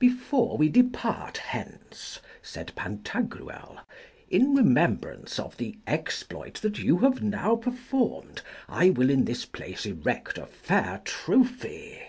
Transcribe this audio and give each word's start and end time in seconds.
Before 0.00 0.56
we 0.58 0.68
depart 0.68 1.36
hence, 1.38 2.18
said 2.42 2.72
Pantagruel, 2.74 3.78
in 4.28 4.52
remembrance 4.52 5.38
of 5.38 5.56
the 5.56 5.78
exploit 5.86 6.54
that 6.62 6.80
you 6.80 6.98
have 6.98 7.22
now 7.22 7.54
performed 7.54 8.42
I 8.68 8.90
will 8.90 9.08
in 9.08 9.24
this 9.24 9.44
place 9.44 9.86
erect 9.86 10.36
a 10.36 10.46
fair 10.46 11.00
trophy. 11.04 12.02